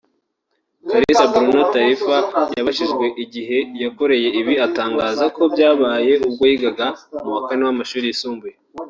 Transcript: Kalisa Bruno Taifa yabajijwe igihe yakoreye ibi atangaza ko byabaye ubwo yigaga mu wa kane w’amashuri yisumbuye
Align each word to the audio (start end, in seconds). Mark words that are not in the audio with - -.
Kalisa 0.89 1.25
Bruno 1.31 1.61
Taifa 1.73 2.15
yabajijwe 2.57 3.05
igihe 3.23 3.57
yakoreye 3.83 4.29
ibi 4.41 4.53
atangaza 4.67 5.25
ko 5.35 5.41
byabaye 5.53 6.13
ubwo 6.27 6.43
yigaga 6.49 6.85
mu 7.23 7.29
wa 7.35 7.41
kane 7.47 7.63
w’amashuri 7.67 8.05
yisumbuye 8.09 8.55